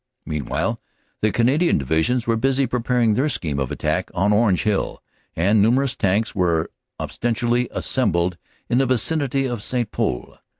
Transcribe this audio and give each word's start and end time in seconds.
"Meanwhile 0.25 0.81
the 1.21 1.29
Canadian 1.31 1.77
Divisions 1.77 2.25
were 2.25 2.35
busy 2.35 2.65
preparing 2.65 3.13
their 3.13 3.29
scheme 3.29 3.59
of 3.59 3.69
attack 3.69 4.09
on 4.15 4.33
Orange 4.33 4.63
Hill, 4.63 4.99
and 5.35 5.61
numerous 5.61 5.95
Tanks 5.95 6.33
were 6.33 6.71
ostentatiously 6.99 7.67
assembled 7.69 8.39
in 8.67 8.79
the 8.79 8.87
vicinity 8.87 9.45
of 9.45 9.61
St. 9.61 9.91
Pol. 9.91 10.39